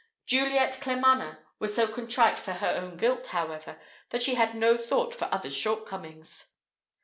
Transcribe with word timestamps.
Juliet 0.25 0.79
Claremanagh 0.81 1.37
was 1.59 1.75
so 1.75 1.87
contrite 1.87 2.39
for 2.39 2.53
her 2.53 2.69
own 2.69 2.97
guilt, 2.97 3.27
however, 3.27 3.79
that 4.09 4.23
she 4.23 4.33
had 4.33 4.55
no 4.55 4.75
thought 4.75 5.13
for 5.13 5.29
others' 5.31 5.55
shortcomings. 5.55 6.53